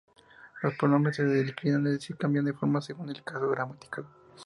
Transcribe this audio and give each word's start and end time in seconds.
Los 0.63 0.73
pronombres 0.77 1.17
se 1.17 1.25
declinan, 1.25 1.85
es 1.85 1.93
decir, 1.99 2.17
cambian 2.17 2.45
de 2.45 2.53
forma 2.53 2.81
según 2.81 3.11
el 3.11 3.23
caso 3.23 3.47
gramatical. 3.51 4.07